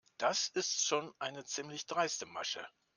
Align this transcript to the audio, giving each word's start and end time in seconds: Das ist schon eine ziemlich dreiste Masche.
Das 0.17 0.47
ist 0.47 0.83
schon 0.83 1.13
eine 1.19 1.45
ziemlich 1.45 1.85
dreiste 1.85 2.25
Masche. 2.25 2.67